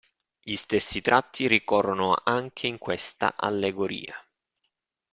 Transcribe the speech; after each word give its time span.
Gli 0.41 0.55
stessi 0.55 0.99
tratti 1.01 1.47
ricorrono 1.47 2.17
anche 2.23 2.65
in 2.65 2.79
questa 2.79 3.35
Allegoria. 3.37 4.15